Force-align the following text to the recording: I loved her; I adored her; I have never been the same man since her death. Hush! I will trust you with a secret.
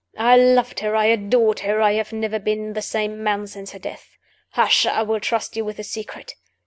I 0.17 0.35
loved 0.35 0.79
her; 0.79 0.95
I 0.95 1.05
adored 1.05 1.59
her; 1.59 1.79
I 1.79 1.91
have 1.93 2.11
never 2.11 2.39
been 2.39 2.73
the 2.73 2.81
same 2.81 3.21
man 3.21 3.45
since 3.45 3.73
her 3.73 3.77
death. 3.77 4.17
Hush! 4.53 4.87
I 4.87 5.03
will 5.03 5.19
trust 5.19 5.55
you 5.55 5.63
with 5.63 5.77
a 5.77 5.83
secret. 5.83 6.33